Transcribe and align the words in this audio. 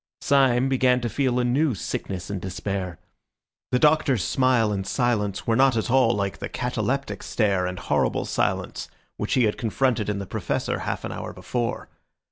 Syme 0.21 0.67
began 0.67 0.99
to 1.01 1.09
feel 1.09 1.39
a 1.39 1.43
new 1.43 1.75
sickness 1.75 2.31
and 2.31 2.41
despair. 2.41 2.97
The 3.71 3.77
Doctor's 3.77 4.23
smile 4.23 4.71
and 4.71 4.87
silence 4.87 5.45
were 5.45 5.55
not 5.55 5.77
at 5.77 5.91
all 5.91 6.15
like 6.15 6.39
the 6.39 6.49
cataleptic 6.49 7.21
stare 7.21 7.67
and 7.67 7.77
horrible 7.77 8.25
silence 8.25 8.89
which 9.17 9.35
he 9.35 9.43
had 9.43 9.59
confronted 9.59 10.09
in 10.09 10.17
the 10.17 10.25
Professor 10.25 10.79
half 10.79 11.05
an 11.05 11.11
hour 11.11 11.33
before. 11.33 11.87